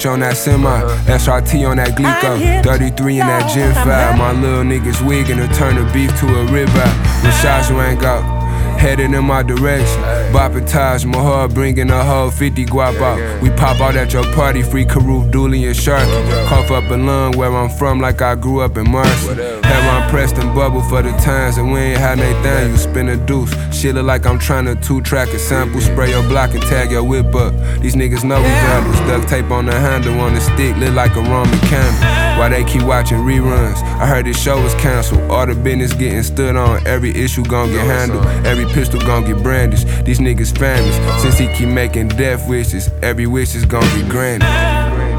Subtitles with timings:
[0.00, 0.80] The hitch on that semi.
[1.06, 2.62] SRT on that Glico.
[2.64, 4.18] 33 in that Gen 5.
[4.18, 7.22] My little niggas wigging to turn the beef to a ribeye.
[7.22, 8.40] When shots rang out.
[8.80, 10.00] Headed in my direction,
[10.32, 13.42] bopping Taj Mahal, bringing a whole 50 guap out.
[13.42, 16.46] We pop out at your party, free Karoof, Dooley, and Sharky.
[16.48, 19.34] Cough up a lung where I'm from, like I grew up in Marcy.
[19.34, 22.72] Heron pressed and bubble for the times, and we ain't had thing.
[22.72, 25.80] You spin a deuce, shit look like I'm trying to two track a sample.
[25.80, 27.54] Spray your block and tag your whip up.
[27.80, 28.98] These niggas know we vandals.
[29.08, 32.38] Duct tape on the handle on the stick, lit like a Roman candle.
[32.38, 33.76] Why they keep watching reruns?
[34.00, 35.30] I heard this show was canceled.
[35.30, 36.84] All the business getting stood on.
[36.86, 38.26] Every issue gon' get handled.
[38.46, 39.86] Every pistol gon' get brandished.
[40.04, 41.22] These niggas famous.
[41.22, 45.09] Since he keep making death wishes, every wish is gon' get granted.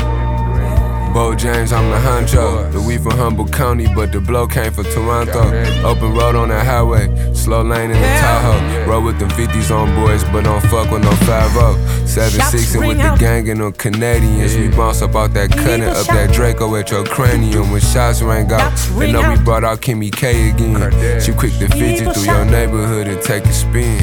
[1.14, 2.72] Bo James, I'm the honcho.
[2.72, 5.42] The we from Humble County, but the blow came from Toronto.
[5.86, 8.90] Open road on that highway, slow lane in the Tahoe.
[8.90, 12.88] Roll with the 50s on boys, but don't fuck with no 5 7 6 and
[12.88, 14.56] with the gang and them Canadians.
[14.56, 17.72] We bounce up out that cutting, up that Draco at your cranium.
[17.72, 21.20] When shots rang out, they know we brought out Kimmy K again.
[21.20, 24.00] She quick to fidget through your neighborhood and take a spin.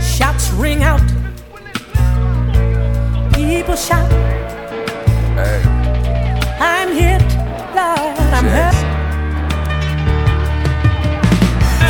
[0.00, 1.02] Shots ring out.
[3.34, 4.10] People shout.
[6.64, 7.20] I'm hit,
[7.76, 8.74] Lord, I'm hurt.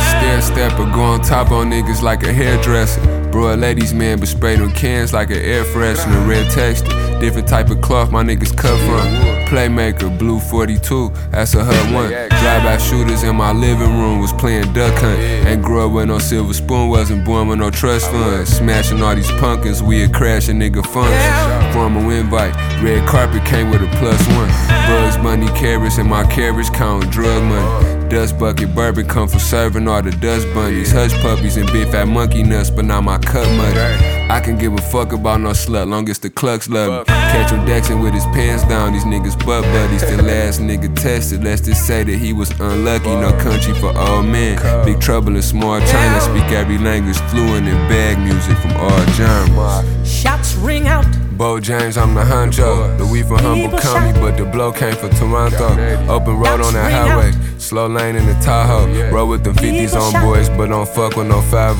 [0.09, 3.14] Stair stepper, go on top on niggas like a hairdresser.
[3.35, 6.25] Bro, a ladies man, but spray them cans like an air freshener.
[6.25, 6.87] Red texture,
[7.19, 9.05] different type of cloth my niggas cut from.
[9.47, 12.07] Playmaker, blue 42, that's a hut one.
[12.07, 15.19] Drive-by shooters in my living room was playing duck hunt.
[15.19, 18.55] Ain't grew up with no silver spoon, wasn't born with no trust funds.
[18.55, 21.73] Smashing all these pumpkins, we a crash a nigga function.
[21.73, 24.47] Formal invite, red carpet came with a plus one.
[24.87, 27.94] Bugs Bunny carrots and my carriage count drug money.
[28.09, 30.91] Dust bucket bourbon come from serving all the dust bunnies.
[30.91, 34.15] Hush puppies and big fat monkey nuts, but not my cut money.
[34.29, 37.13] I can give a fuck about no slut, long as the clucks love me.
[37.13, 40.01] Catch him Dexing with his pants down, these niggas butt buddies.
[40.01, 43.09] The last nigga tested, let's just say that he was unlucky.
[43.15, 44.57] No country for old men.
[44.85, 49.85] Big trouble in small China, speak every language fluent in bag music from all genres.
[50.07, 51.05] Shots ring out.
[51.37, 52.97] Bo James, I'm the honcho.
[52.97, 55.67] The from Humble County, but the blow came from Toronto.
[56.09, 57.31] Open road on that highway,
[57.61, 59.11] slow lane in the Tahoe.
[59.11, 61.77] Roll with the 50s on boys, but don't fuck with no 5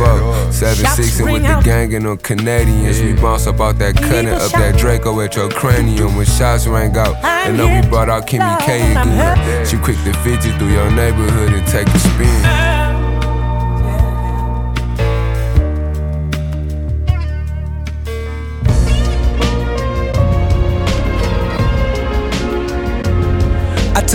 [0.54, 3.02] 7 6 and with the gang and them Canadians.
[3.02, 6.16] We bounce up out that cutting, up that Draco at your cranium.
[6.16, 9.66] When shots rang out, and know we brought out Kimmy K again.
[9.66, 12.65] She quick to fidget through your neighborhood and take a spin.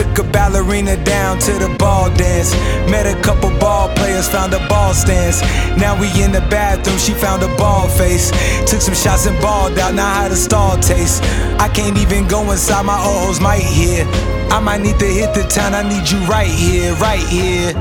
[0.00, 2.54] Took a ballerina down to the ball dance.
[2.90, 5.42] Met a couple ball players, found a ball stance.
[5.76, 8.30] Now we in the bathroom, she found a ball face.
[8.64, 11.22] Took some shots and balled out, now how the stall taste.
[11.60, 14.06] I can't even go inside, my hoes might hear.
[14.50, 17.74] I might need to hit the town, I need you right here, right here.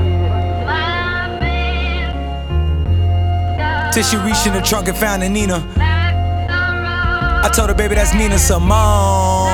[3.94, 5.66] Till she reached in the trunk and found a Nina.
[5.78, 9.49] I told her, baby, that's Nina Simone.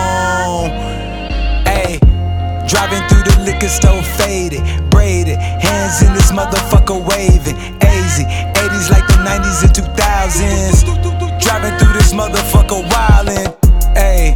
[2.67, 7.55] Driving through the liquor store, faded, braided, hands in this motherfucker waving.
[7.81, 11.41] AZ, 80s like the 90s and 2000s.
[11.41, 13.55] Driving through this motherfucker wildin'.
[13.95, 14.35] Ayy,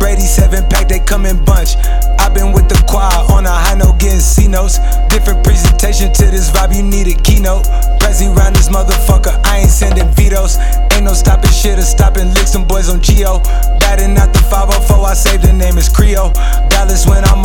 [0.00, 1.76] Brady 7 pack, they come in bunch.
[2.18, 4.78] i been with the choir on a high note, getting C notes.
[5.08, 7.64] Different presentation to this vibe, you need a keynote.
[8.00, 10.56] Prezi round this motherfucker, I ain't sending vetoes.
[10.92, 13.40] Ain't no stopping shit or stopping licks, them boys on Geo.
[13.80, 16.32] Batting out the 504, I saved the name is Creo.
[16.70, 17.39] Dallas when I'm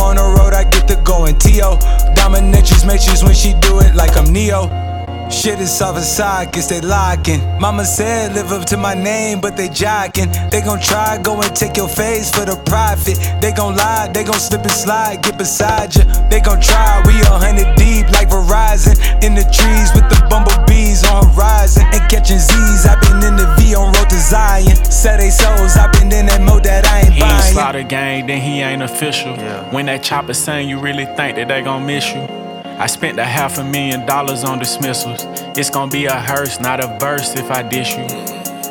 [1.26, 1.76] in T.O.
[2.14, 4.85] Dominatrix matrix when she do it like I'm Neo.
[5.30, 7.40] Shit is soft inside, guess they locking.
[7.60, 10.30] Mama said live up to my name, but they jocking.
[10.50, 13.18] They gon' try, go and take your face for the profit.
[13.40, 16.04] They gon' lie, they gon' slip and slide, get beside ya.
[16.30, 18.94] They gon' try, we a hundred deep like Verizon.
[19.22, 21.84] In the trees with the bumblebees on horizon.
[21.92, 24.76] And catching Z's, i been in the V on road to Zion.
[24.84, 27.52] Set they souls, i been in that mode that I ain't He ain't buying.
[27.52, 29.34] slaughter gang, then he ain't official.
[29.70, 32.45] When that chopper sing, you really think that they gon' miss you.
[32.78, 35.24] I spent a half a million dollars on dismissals.
[35.56, 38.06] It's gonna be a hearse, not a verse if I dish you.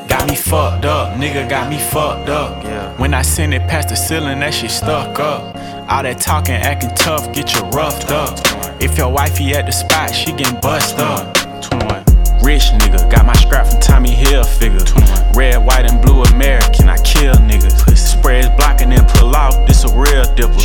[0.07, 2.99] Got me fucked up, nigga got me fucked up.
[2.99, 5.55] When I send it past the ceiling, that shit stuck up.
[5.89, 8.39] All that talking, acting tough, get you roughed up.
[8.79, 11.33] If your wifey at the spot, she getting bust up.
[11.61, 12.05] 21.
[12.43, 14.85] Rich nigga, got my scrap from Tommy Hilfiger.
[14.85, 15.31] 21.
[15.33, 17.94] Red, white, and blue American, I kill niggas.
[18.25, 20.55] Spreads blocking and pull off, this a real dipper.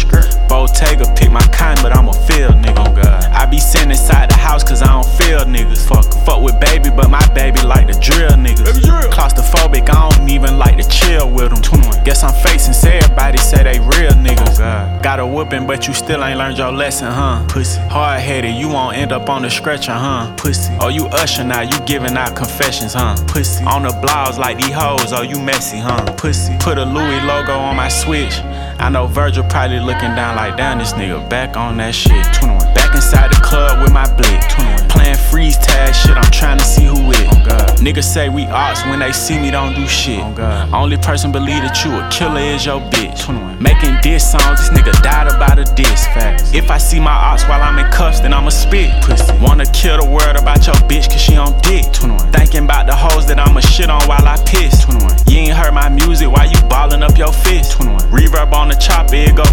[0.49, 2.75] Bottega, pick my kind, but I'm a field nigga.
[2.79, 5.87] Oh, I be sitting inside the house cause I don't feel niggas.
[5.87, 8.81] Fuck, fuck with baby, but my baby like to drill niggas.
[9.13, 11.61] Claustrophobic, I don't even like to chill with them.
[12.03, 14.59] Guess I'm facing, say everybody say they real niggas.
[14.59, 17.45] Oh, Got a whooping, but you still ain't learned your lesson, huh?
[17.47, 17.79] Pussy.
[17.83, 20.35] Hard headed, you won't end up on the stretcher, huh?
[20.37, 20.73] Pussy.
[20.81, 23.17] Oh, you usher now, you giving out confessions, huh?
[23.29, 23.65] Pussy.
[23.65, 26.03] On the blouse like these hoes, oh, you messy, huh?
[26.17, 26.57] Pussy.
[26.59, 28.41] Put a Louis logo on my switch.
[28.81, 32.25] I know Virgil probably looking down like, damn, this nigga back on that shit.
[32.41, 32.75] 21.
[32.75, 34.41] Back inside the club with my blick.
[34.49, 34.89] 21.
[34.89, 37.27] Playing freeze tag shit, I'm trying to see who it.
[37.29, 37.79] Oh God.
[37.79, 40.21] Niggas say we ops when they see me don't do shit.
[40.21, 40.73] Oh God.
[40.73, 43.25] Only person believe that you a killer is your bitch.
[43.25, 43.63] 21.
[43.63, 46.07] Making diss songs, this nigga died about a diss.
[46.17, 46.55] Facts.
[46.55, 48.91] If I see my ops while I'm in cuffs, then I'ma spit.
[49.05, 49.31] Pussy.
[49.43, 51.93] Wanna kill the world about your bitch cause she on dick.
[51.93, 52.33] 21.
[52.33, 54.85] Thinking about the hoes that I'ma shit on while I piss.
[54.85, 55.20] 21.
[55.31, 57.79] You ain't heard my music why you ballin' up your fist.
[57.79, 58.01] 21.
[58.11, 59.45] Reverb on the chopper, it go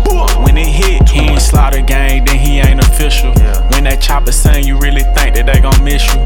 [0.42, 1.08] when it hit.
[1.08, 3.30] He ain't slaughter gang, then he ain't official.
[3.70, 6.24] When that chopper sing, you really think that they gon' miss you.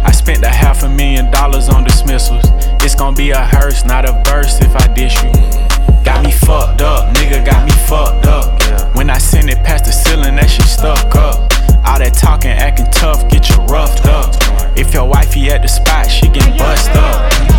[0.00, 2.44] I spent a half a million dollars on dismissals.
[2.80, 5.32] It's gonna be a hearse, not a verse if I dish you.
[6.02, 8.96] Got me fucked up, nigga got me fucked up.
[8.96, 11.52] When I send it past the ceiling, that shit stuck up.
[11.84, 14.32] All that talking, acting tough, get you roughed up.
[14.78, 17.53] If your wifey at the spot, she get bust up.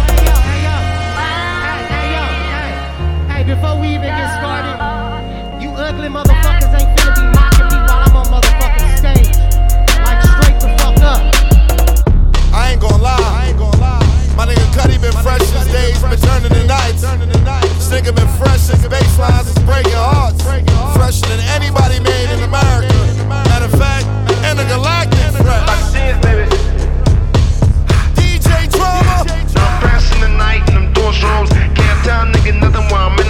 [3.45, 4.73] Hey, before we even get started,
[5.61, 9.29] you ugly motherfuckers ain't finna be mocking me while I'm on motherfucking stage.
[10.01, 11.21] Like straight the fuck up.
[12.53, 13.21] I ain't gonna lie.
[13.21, 14.01] I ain't gonna lie.
[14.35, 17.01] My nigga Cuddy been fresh since days, been turning the nights.
[17.01, 20.41] This nigga been fresh since baselines is breaking hearts.
[20.97, 22.97] Fresher than anybody made in America.
[23.29, 24.09] Matter of fact,
[24.41, 25.93] intergalactic fresh.
[28.17, 29.21] DJ Drama.
[29.29, 31.49] I'm passing the night in them door rooms.
[31.77, 33.24] Can't tell nigga nothing while I'm in the room.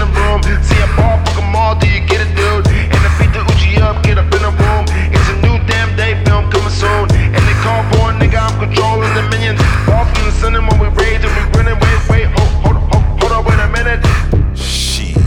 [0.45, 2.67] See a bar, fuck 'em all, do you get it, dude?
[2.93, 4.85] And I beat the Uchi up, get up in the room.
[5.15, 7.09] It's a new damn day, film coming soon.
[7.35, 9.59] And they call for a nigga, I'm controlling the minions.
[9.89, 12.77] Off in the sun, and when we rage and we grinning, wait, wait, hold, hold,
[12.91, 14.01] hold, hold up, wait a minute.
[14.55, 15.17] Shit.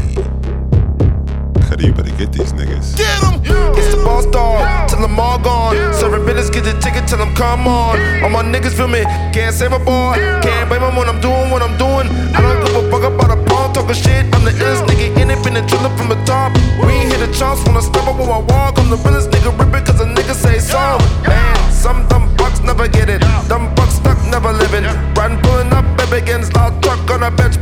[1.68, 2.96] Cuddy, you better get these niggas.
[2.96, 3.34] Get 'em!
[3.78, 4.62] It's the boss dog,
[4.98, 5.76] till I'm all gone.
[5.94, 7.98] Serving business, get the ticket till I'm come on.
[8.22, 9.02] All my niggas feel me,
[9.32, 10.14] can't save a boy.
[10.42, 12.06] Can't blame 'em when I'm doing what I'm doing.
[12.34, 14.26] I don't give a fuck about a pawn talking shit.
[14.34, 16.52] I'm the illest nigga in it, been a driller from the top.
[16.84, 18.78] We ain't hit a chance when I step up when I walk.
[18.78, 20.82] I'm the realest nigga, rip it cause a nigga say so.
[21.26, 23.20] Man, some dumb bucks never get it.
[23.48, 24.84] Dumb bucks stuck, never living.
[25.14, 27.56] Run pulling up, baby, against loud truck on a bench.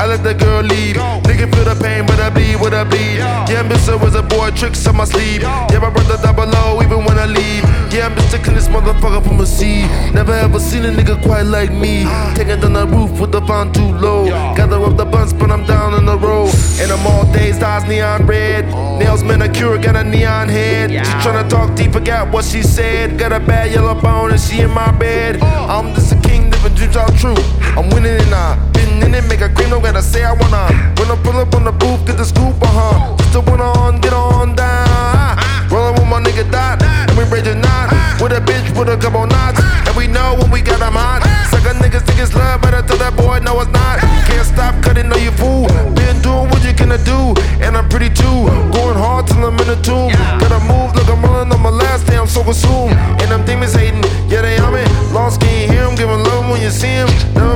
[0.00, 0.96] I let the girl leave.
[1.28, 3.18] Nigga feel the pain, but I bleed, what I bleed.
[3.52, 4.00] Yeah, Mr.
[4.00, 5.42] was a boy, tricks on my sleeve.
[5.42, 7.64] Yeah, my brother double low, even when I leave.
[7.92, 9.82] Yeah, I'm just taking this motherfucker from a sea.
[10.14, 12.04] Never ever seen a nigga quite like me.
[12.06, 12.32] Ah.
[12.34, 14.24] Taking down the roof with the font too low.
[14.56, 16.54] Gather up the buns, but I'm down on the road.
[16.80, 18.72] And I'm all dazed, I neon red.
[18.72, 18.98] Oh.
[18.98, 20.92] Nails manicure, got a neon head.
[20.92, 23.18] She tryna talk deep, forgot what she said.
[23.18, 25.40] Got a bad yellow bone and she in my bed.
[25.42, 25.66] Oh.
[25.68, 27.36] I'm just a king, living dreams all true.
[27.76, 30.68] I'm winning and I been in make a green, no gotta say I wanna.
[30.98, 33.16] When I pull up on the booth, get the scoop, uh huh.
[33.16, 35.38] Just a on, get on down.
[35.70, 37.88] Rollin' with my nigga Dot, and we a knot.
[38.20, 41.22] With a bitch with a couple knots, and we know when we got them hot.
[41.50, 43.98] Sucker niggas think it's love, but I tell that boy no it's not.
[44.28, 45.66] Can't stop cutting, no you fool.
[45.94, 48.38] Been doing what you gonna do, and I'm pretty too.
[48.76, 50.12] Going hard till I'm in the tomb.
[50.42, 52.92] Gotta move like I'm rolling on my last day, I'm so consumed.
[53.20, 54.84] And them demons hating, yeah they on me.
[55.14, 55.94] Lost, can you hear 'em?
[55.94, 57.49] Giving love when you see see 'em.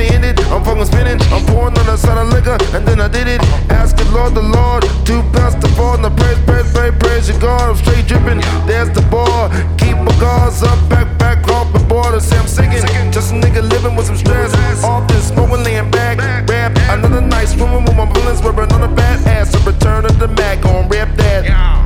[0.00, 0.40] Never ended.
[0.48, 3.40] I'm fucking spinning, I'm pouring on the side of liquor, and then I did it.
[3.70, 7.38] Asking Lord the Lord, two past the fall, and the praise, praise, praise, praise your
[7.38, 7.70] God.
[7.70, 9.50] I'm straight dripping, there's the bar.
[9.76, 12.20] Keep my guards up, back, back off the border.
[12.20, 14.54] Say I'm singing, just a nigga living with some stress.
[14.84, 16.76] Off this smoking, laying back, rap.
[16.88, 19.54] Another night swimming with my bullets, we're another bad ass.
[19.54, 21.79] A return of the Mac, gon' rap that.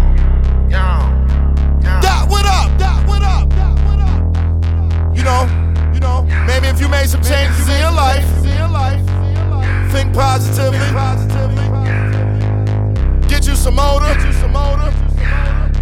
[6.47, 8.25] Maybe if you made some changes in your life,
[9.93, 10.79] think positively,
[13.29, 14.13] get you some motor,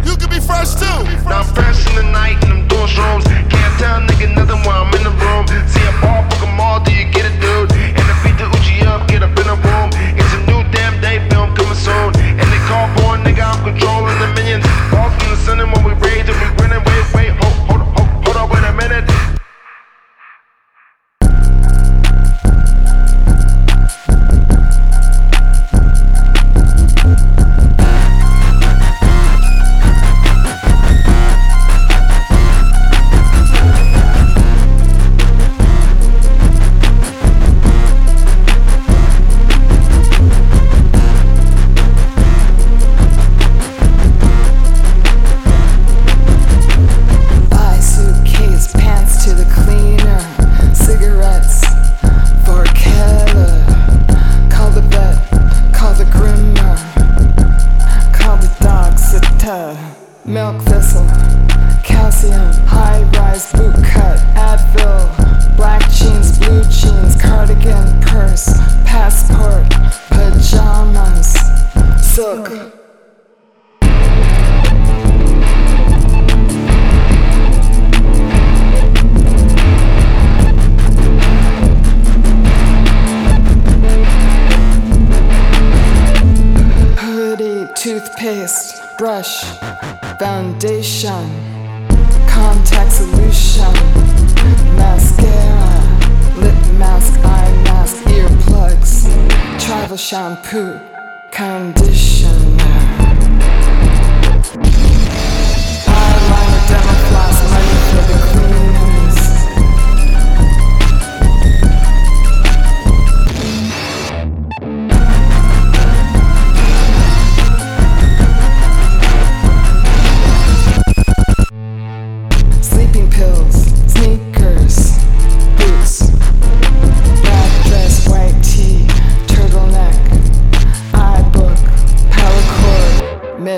[0.05, 0.99] you could be fresh too.
[1.25, 3.25] Now I'm fresh in the night and I'm doing shrooms.
[3.49, 5.47] Can't tell nigga nothing while I'm in the room.
[5.47, 7.71] See a ball, fuck 'em all, do you get it, dude?
[7.71, 9.89] And I beat the Uchi up, get up in the room.
[10.19, 12.09] It's a new damn day film coming soon.
[12.39, 14.65] And they call for a nigga, I'm controlling the minions.
[14.93, 15.92] All from the and when we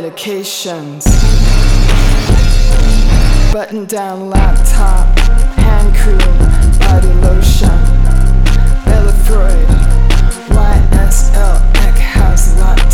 [0.01, 1.05] medications,
[3.53, 5.17] button down laptop,
[5.57, 6.19] hand cream,
[6.79, 7.69] body lotion,
[8.83, 9.67] Bella Freud,
[10.49, 12.84] YSL, Eckhaus Latta.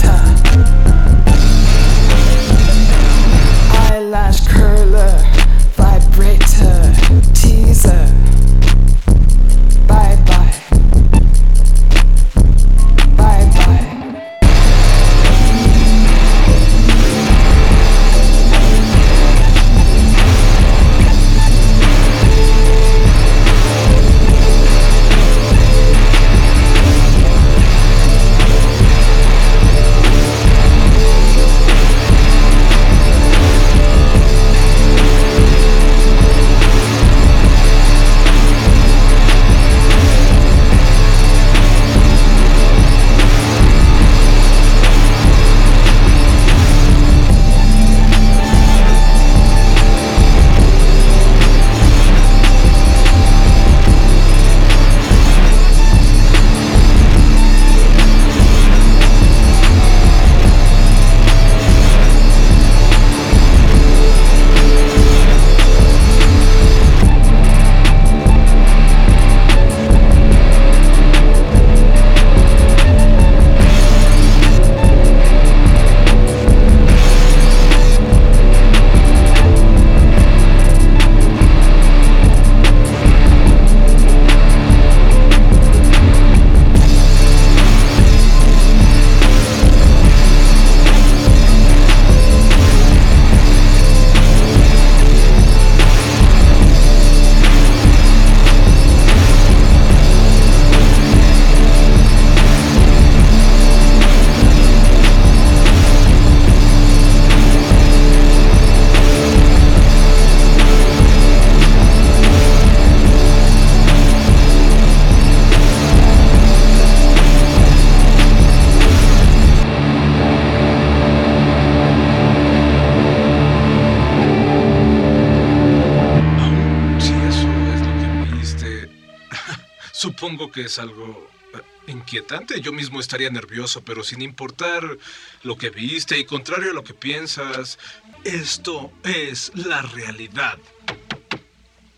[130.52, 132.62] Que es algo eh, inquietante.
[132.62, 134.98] Yo mismo estaría nervioso, pero sin importar
[135.44, 137.80] lo que viste y contrario a lo que piensas,
[138.24, 140.58] esto es la realidad.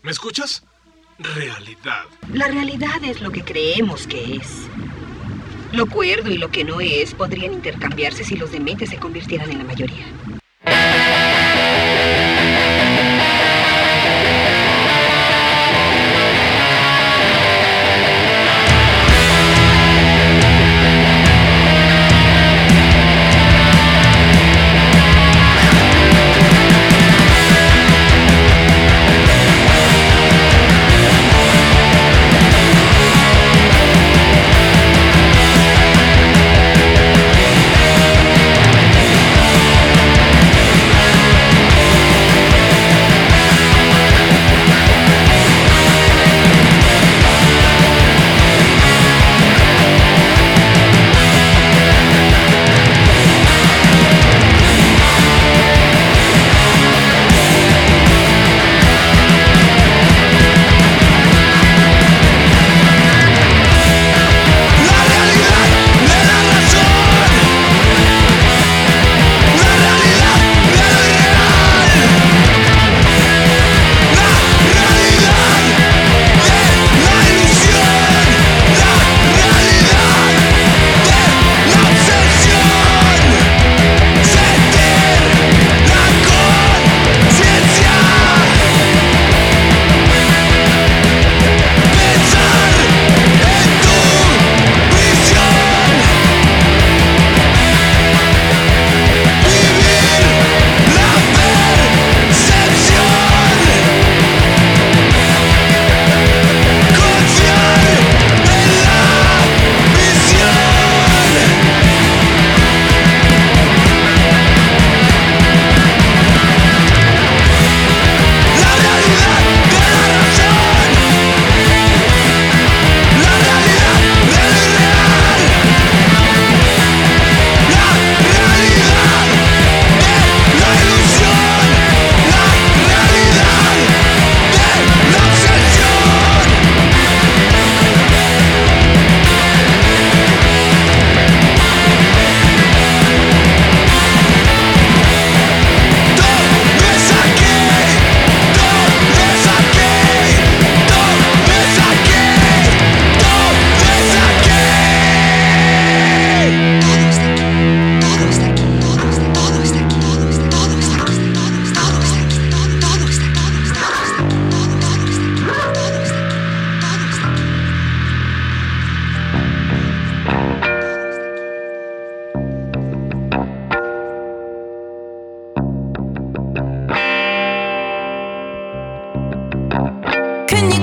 [0.02, 0.64] ¿Me escuchas?
[1.18, 2.04] Realidad.
[2.32, 4.68] La realidad es lo que creemos que es.
[5.72, 9.58] Lo cuerdo y lo que no es podrían intercambiarse si los dementes se convirtieran en
[9.58, 10.06] la mayoría.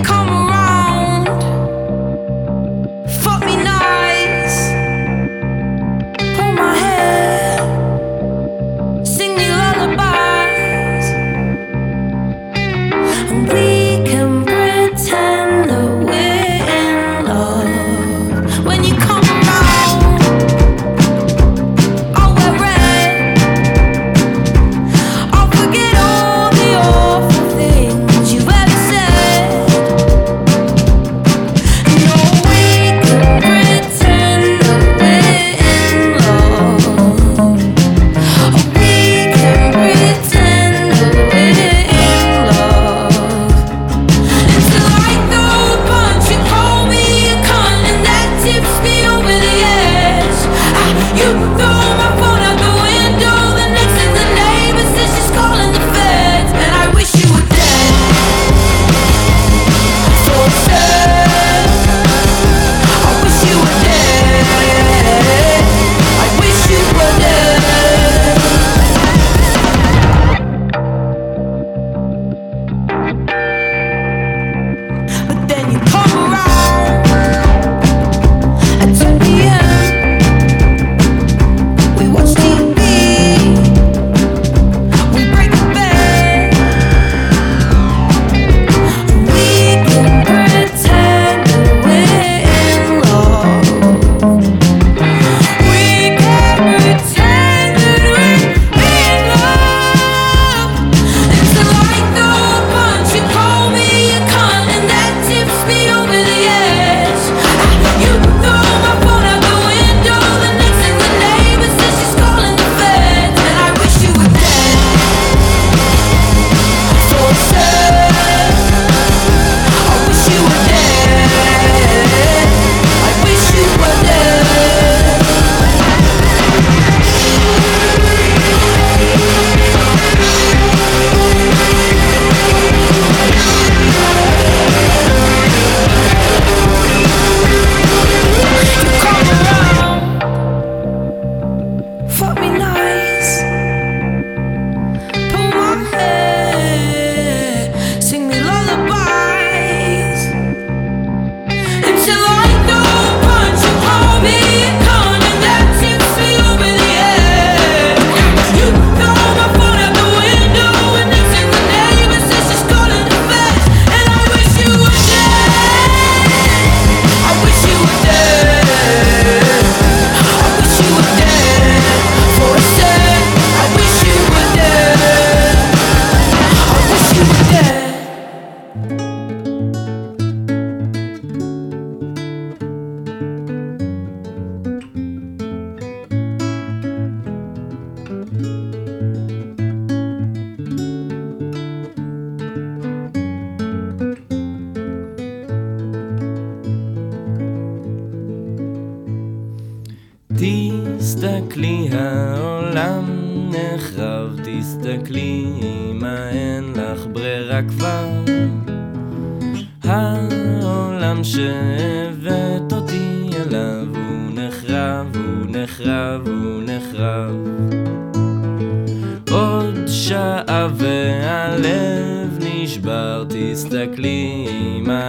[0.03, 0.50] come around.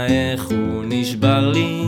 [0.07, 1.83] איך הוא נשבר לי.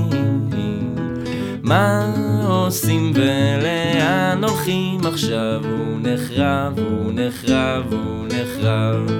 [1.62, 2.14] מה
[2.48, 5.60] עושים ולאן הולכים עכשיו?
[5.64, 9.10] הוא נחרב, הוא נחרב, הוא נחרב.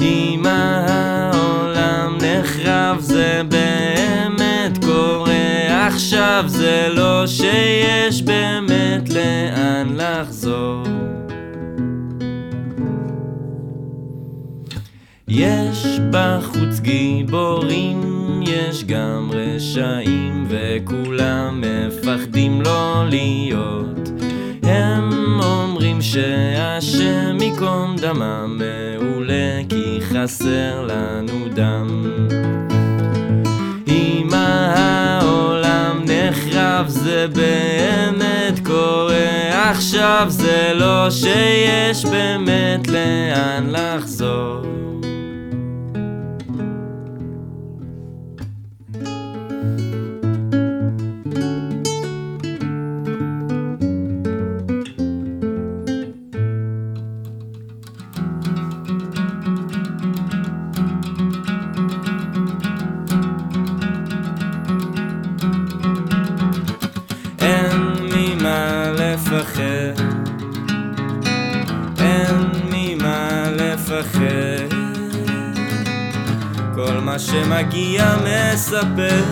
[0.00, 10.84] אמא העולם נחרב, זה באמת קורה עכשיו, זה לא שיש באמת לאן לחזור.
[15.28, 18.00] יש בחוץ גיבורים,
[18.46, 24.10] יש גם רשעים, וכולם מפחדים לא להיות.
[24.62, 25.10] הם
[25.42, 32.10] אומרים שהשם ייקום דמם מעולה, כי חסר לנו דם.
[33.88, 44.87] אם העולם נחרב, זה באמת קורה עכשיו, זה לא שיש באמת לאן לחזור.
[77.18, 79.22] שמגיע מספר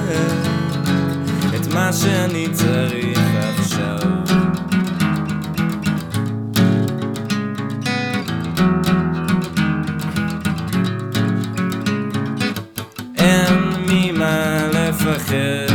[1.56, 3.18] את מה שאני צריך
[3.58, 3.98] עכשיו.
[13.18, 13.54] אין
[13.88, 15.74] ממה לפחד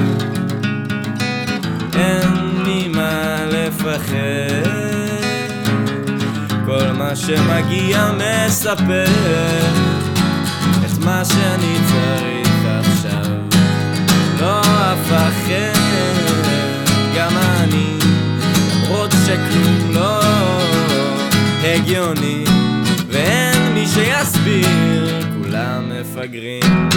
[1.94, 2.30] אין
[2.66, 4.72] ממה לפחד
[6.66, 10.01] כל מה שמגיע מספר
[11.06, 13.36] מה שאני צריך עכשיו.
[14.40, 15.80] לא אפחד
[17.16, 18.02] גם אני.
[18.92, 20.22] למרות שכלום לא
[21.64, 22.44] הגיוני
[23.08, 26.90] ואין מי שיסביר כולם מפגרים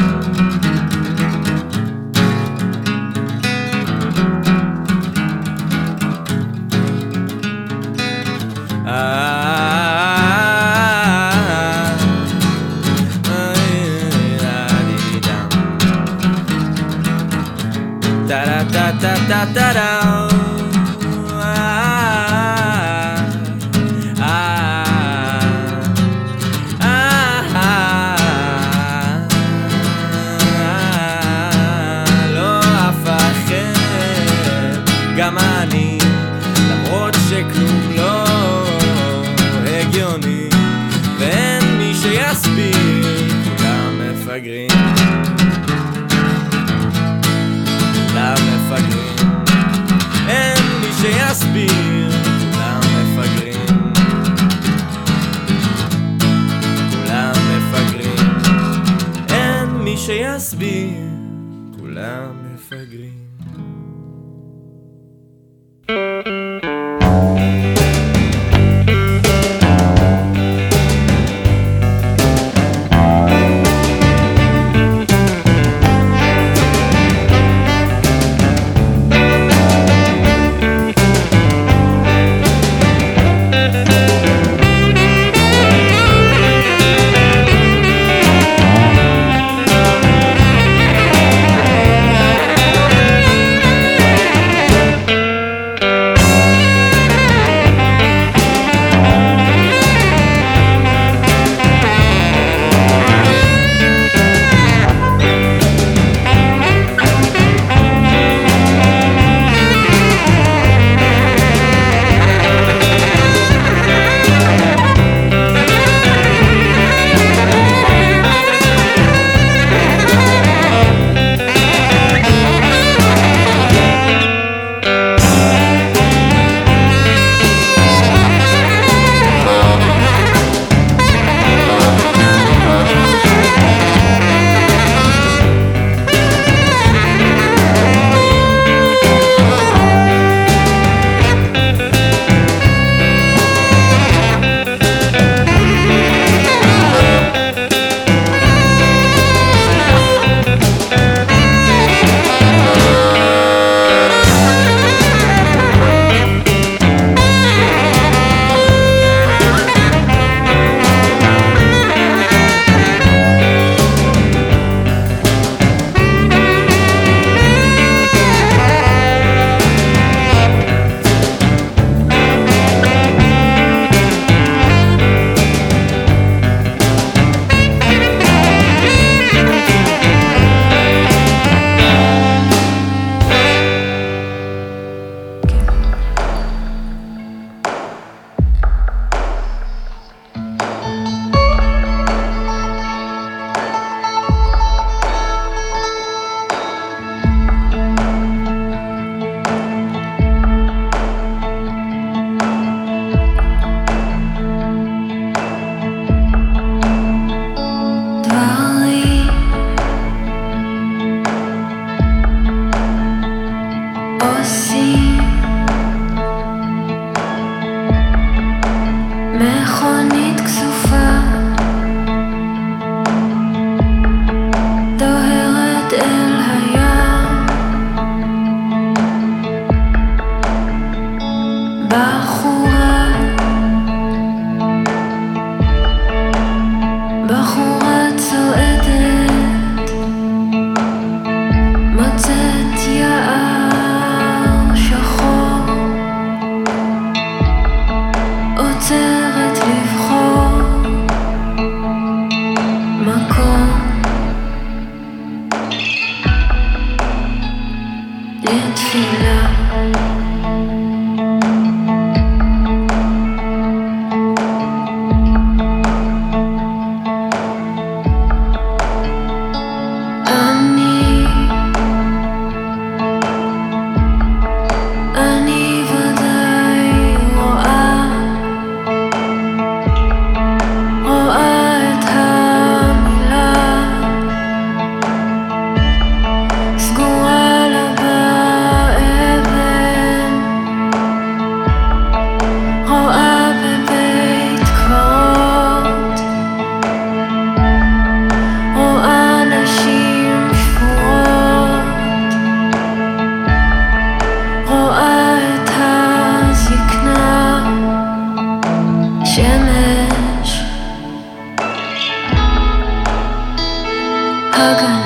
[19.46, 20.13] tarará.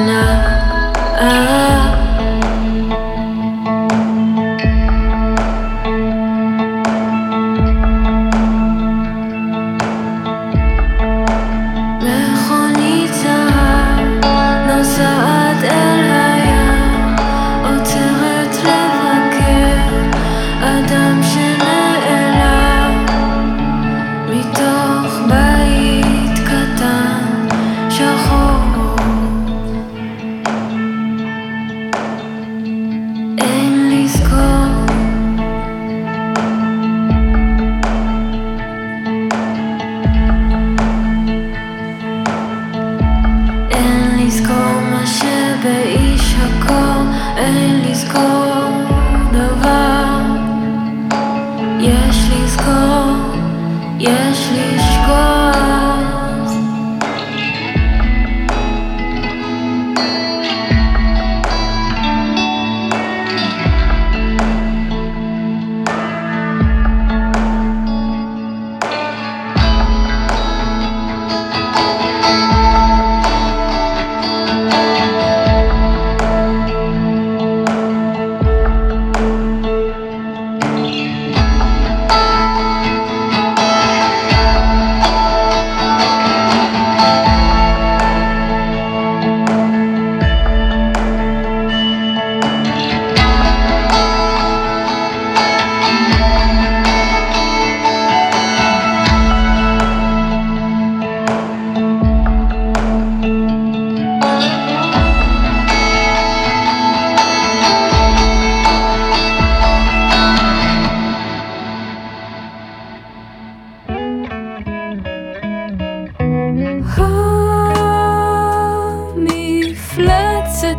[0.09, 0.93] now.
[1.21, 2.08] Ah.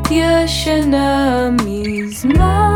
[0.09, 2.68] המפלצת ישנה מזמן,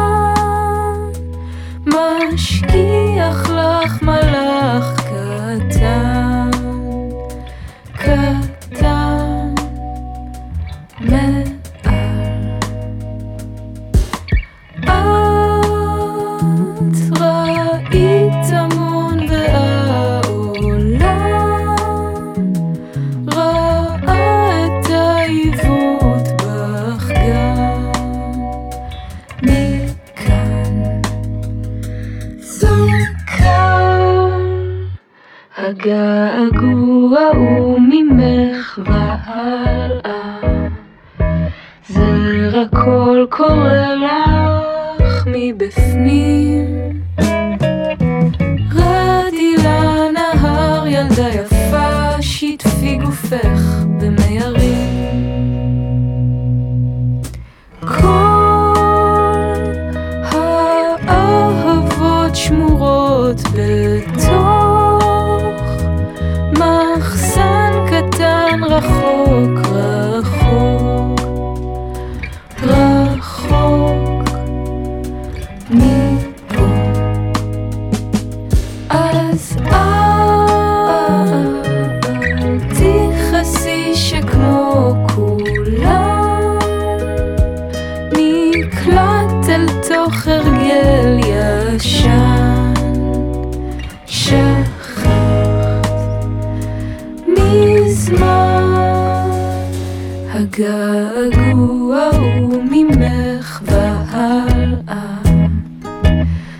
[102.71, 105.17] ממך והלאה.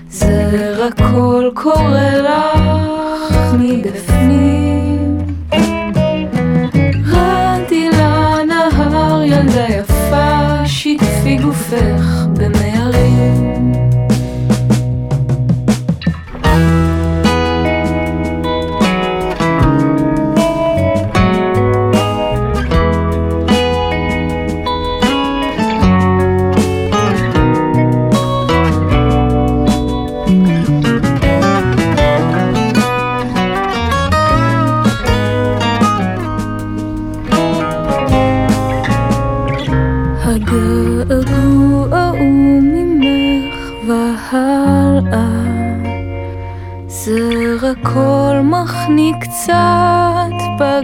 [0.10, 5.18] זה רק כל קורא לך מבפנים.
[7.06, 12.63] רדי לנהר ילדה יפה שטפי גופך במ...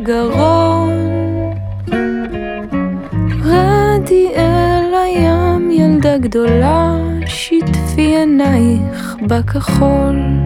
[0.10, 0.90] בגרון
[3.46, 10.39] רדי אל הים ילדה גדולה שטפי עינייך בכחול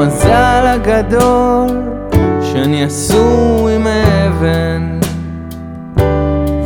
[0.00, 1.68] המזל הגדול
[2.42, 5.00] שאני עשוי מאבן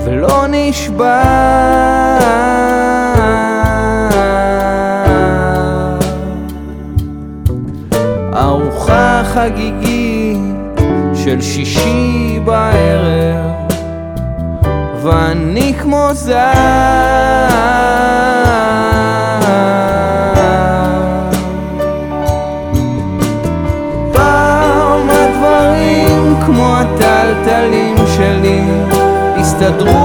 [0.04, 1.24] ולא נשבע.
[8.34, 10.38] ארוחה חגיגית
[11.14, 13.50] של שישי בערב
[15.02, 16.34] ואני כמו זר
[29.78, 30.03] do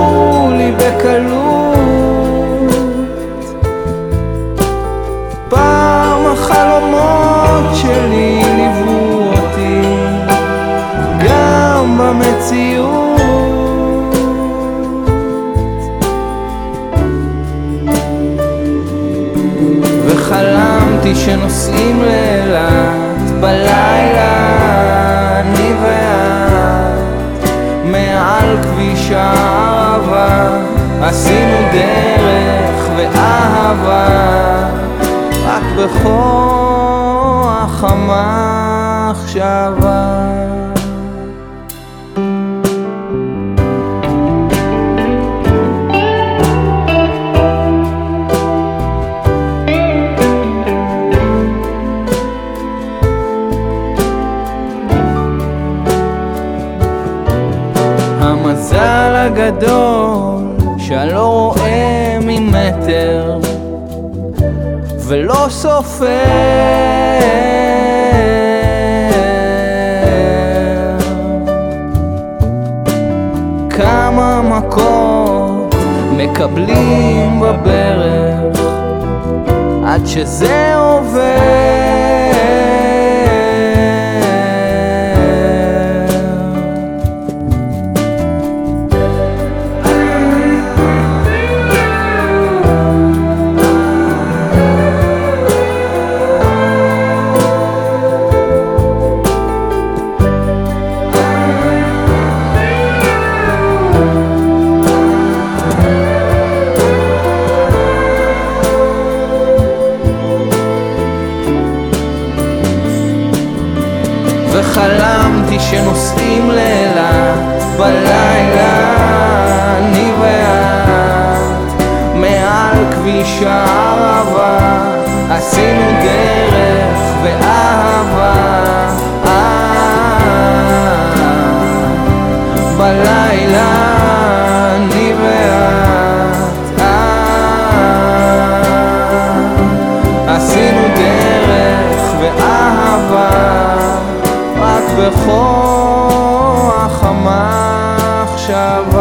[148.50, 148.99] Shabbat.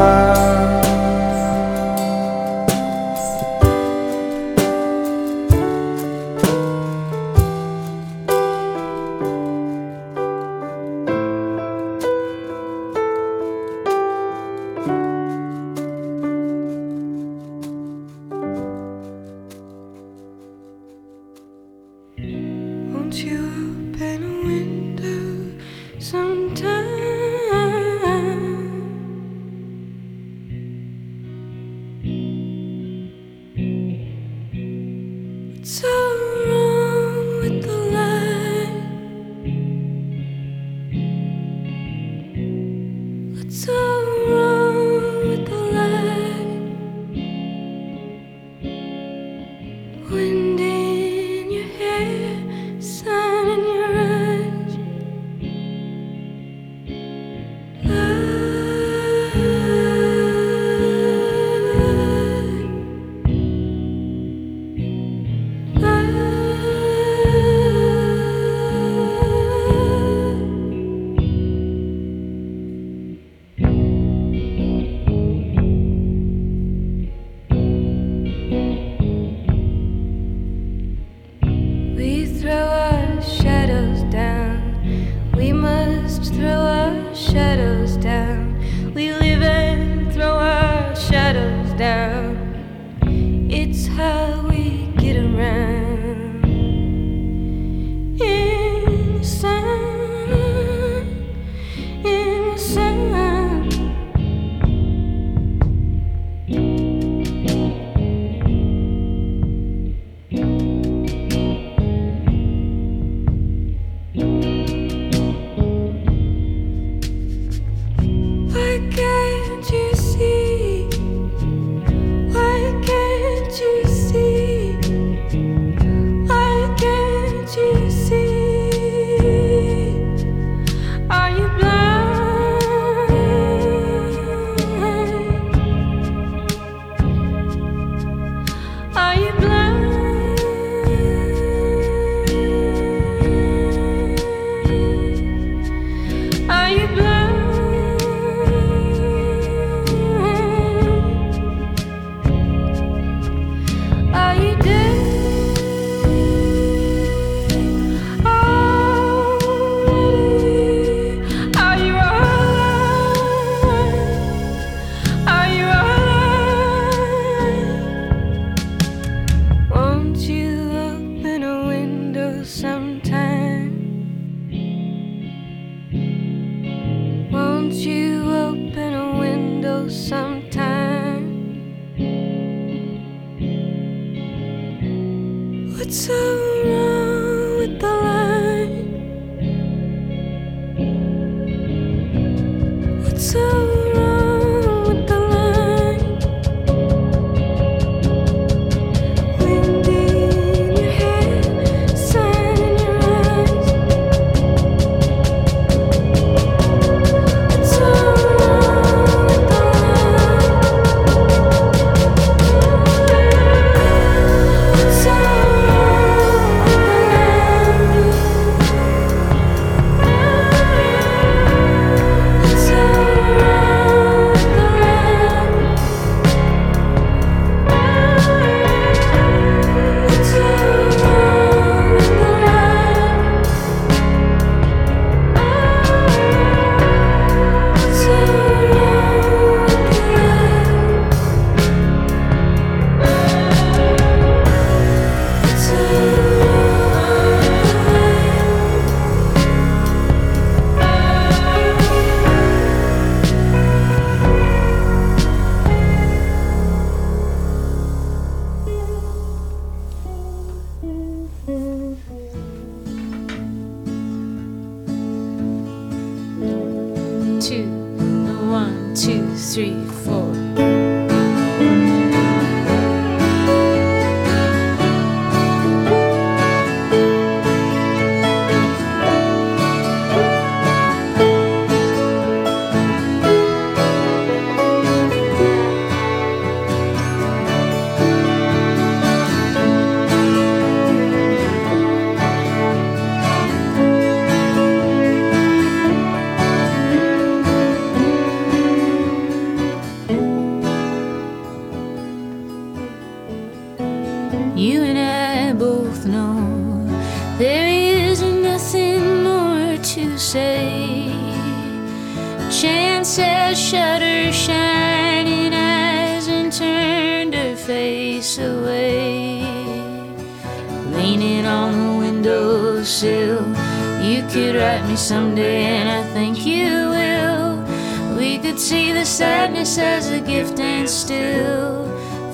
[185.89, 186.48] What's so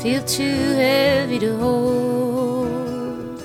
[0.05, 3.41] feel too heavy to hold.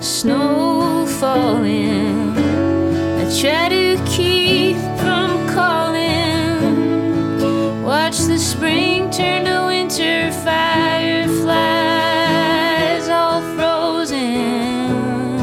[0.00, 2.32] snow falling.
[3.20, 6.62] I try to keep from calling.
[7.84, 11.50] Watch the spring turn to winter, fireflies
[13.10, 15.36] all frozen.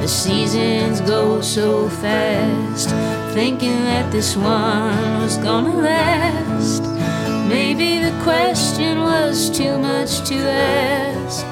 [0.00, 2.88] The seasons go so fast,
[3.34, 6.47] thinking that this one was gonna last.
[7.78, 11.47] Maybe the question was too much to ask.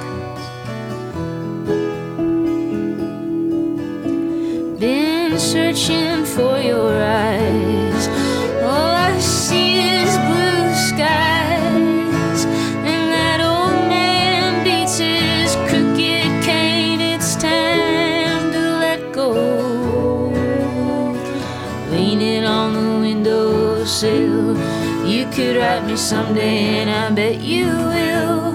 [25.77, 28.53] Write me someday, and I bet you will.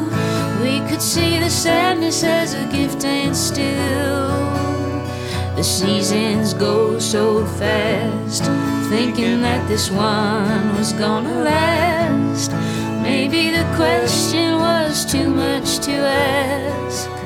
[0.62, 4.30] We could see the sadness as a gift and still.
[5.56, 8.44] The seasons go so fast,
[8.90, 12.52] thinking that this one was gonna last.
[13.04, 17.21] Maybe the question was too much to ask.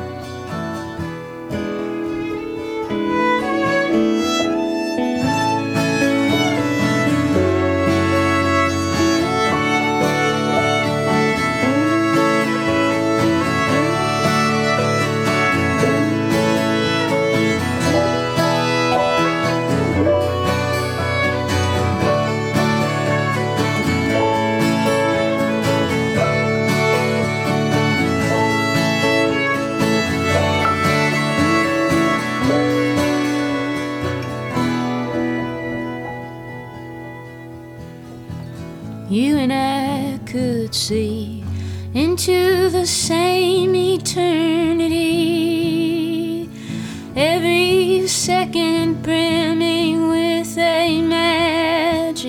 [40.76, 41.43] See
[41.93, 44.91] into the same eternity.
[47.15, 52.26] Every second brimming with a majesty.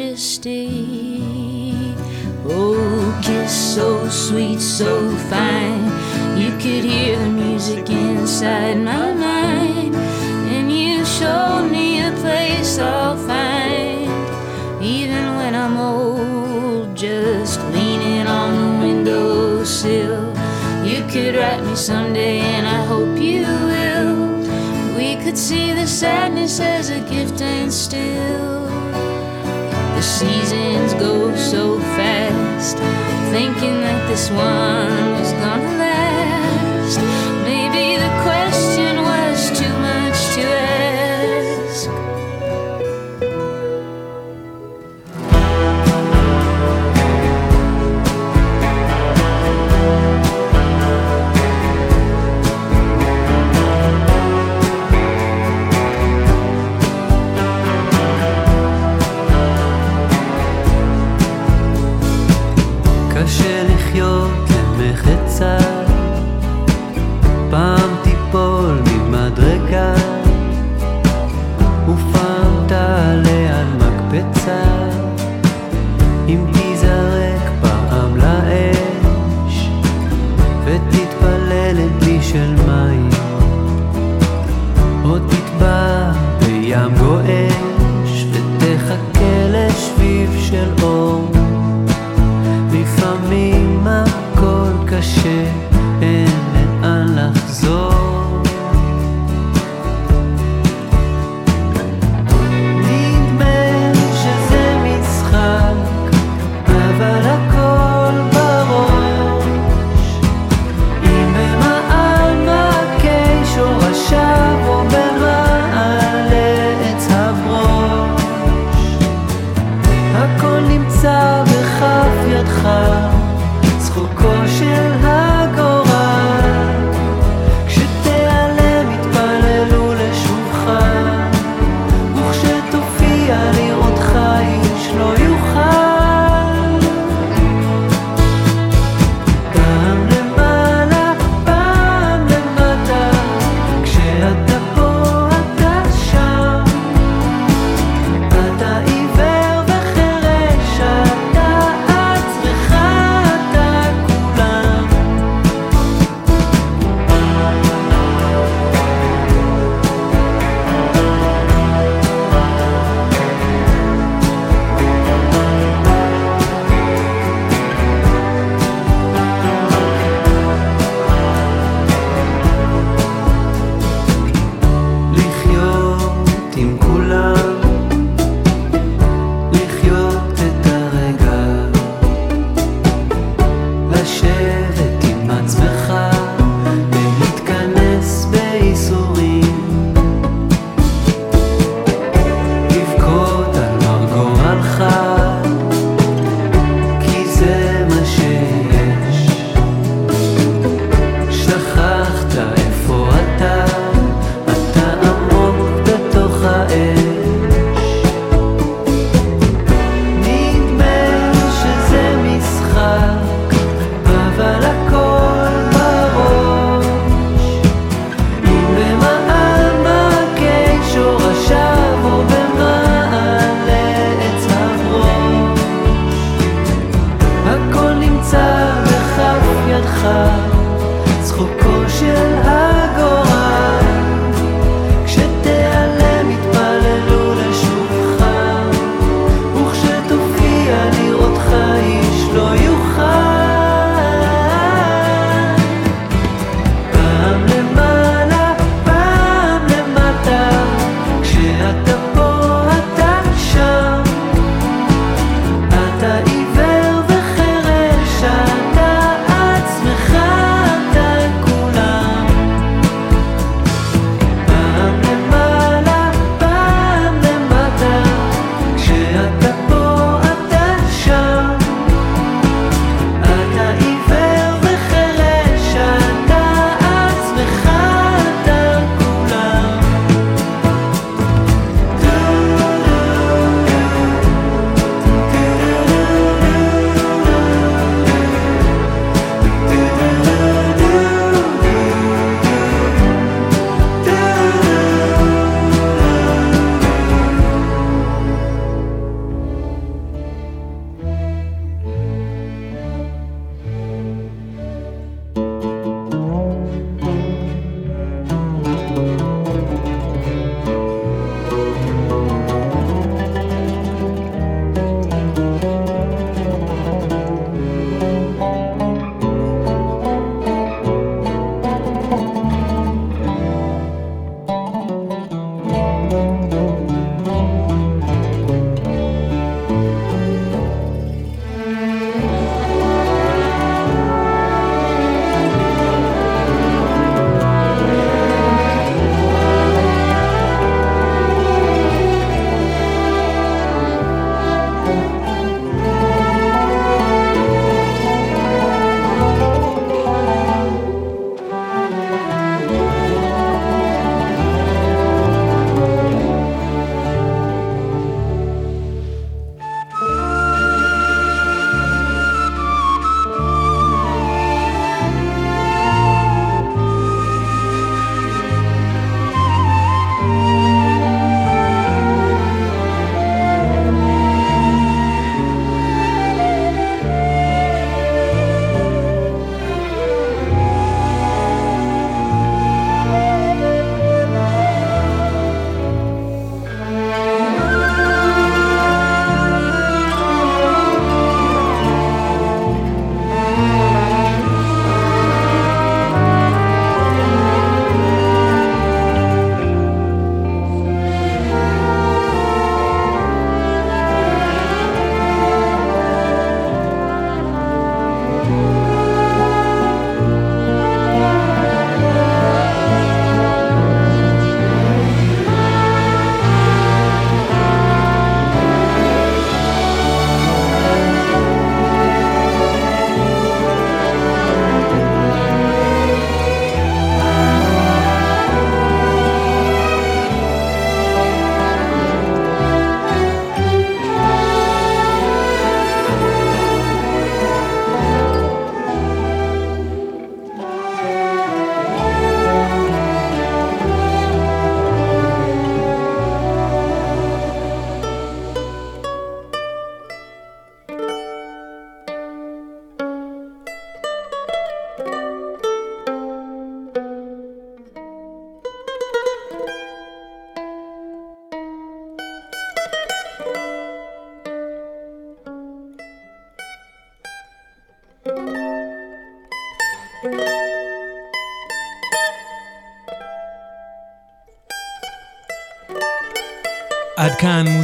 [2.49, 5.85] Oh, kiss so sweet, so fine.
[6.39, 9.97] You could hear the music inside my mind.
[10.55, 13.56] And you showed me a place I'll find.
[21.17, 23.41] Could write me someday, and I hope you
[23.71, 24.97] will.
[24.99, 28.67] We could see the sadness as a gift and still.
[29.97, 32.77] The seasons go so fast,
[33.33, 35.86] thinking that this one was gonna last.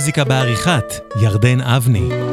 [0.03, 2.32] המוזיקה בעריכת ירדן אבני.